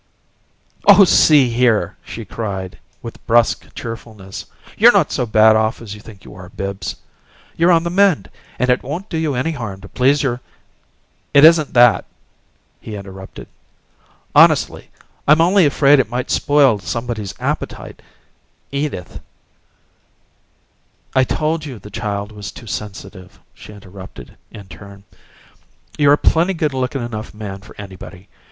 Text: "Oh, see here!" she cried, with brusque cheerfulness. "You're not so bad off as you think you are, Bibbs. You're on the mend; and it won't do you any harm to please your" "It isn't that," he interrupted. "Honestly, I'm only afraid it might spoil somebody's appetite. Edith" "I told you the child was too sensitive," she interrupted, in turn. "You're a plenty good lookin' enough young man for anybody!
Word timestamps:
"Oh, 0.87 1.03
see 1.03 1.47
here!" 1.51 1.95
she 2.03 2.25
cried, 2.25 2.79
with 3.03 3.23
brusque 3.27 3.71
cheerfulness. 3.75 4.47
"You're 4.75 4.91
not 4.93 5.11
so 5.11 5.27
bad 5.27 5.55
off 5.55 5.79
as 5.79 5.93
you 5.93 6.01
think 6.01 6.25
you 6.25 6.33
are, 6.33 6.49
Bibbs. 6.49 6.95
You're 7.55 7.71
on 7.71 7.83
the 7.83 7.91
mend; 7.91 8.31
and 8.57 8.71
it 8.71 8.81
won't 8.81 9.09
do 9.09 9.17
you 9.19 9.35
any 9.35 9.51
harm 9.51 9.79
to 9.81 9.87
please 9.87 10.23
your" 10.23 10.41
"It 11.35 11.45
isn't 11.45 11.75
that," 11.75 12.05
he 12.79 12.95
interrupted. 12.95 13.47
"Honestly, 14.33 14.89
I'm 15.27 15.39
only 15.39 15.67
afraid 15.67 15.99
it 15.99 16.09
might 16.09 16.31
spoil 16.31 16.79
somebody's 16.79 17.35
appetite. 17.39 18.01
Edith" 18.71 19.19
"I 21.15 21.23
told 21.23 21.63
you 21.63 21.77
the 21.77 21.91
child 21.91 22.31
was 22.31 22.51
too 22.51 22.65
sensitive," 22.65 23.39
she 23.53 23.71
interrupted, 23.71 24.35
in 24.49 24.65
turn. 24.65 25.03
"You're 25.99 26.13
a 26.17 26.17
plenty 26.17 26.55
good 26.55 26.73
lookin' 26.73 27.03
enough 27.03 27.33
young 27.35 27.39
man 27.39 27.61
for 27.61 27.75
anybody! 27.77 28.29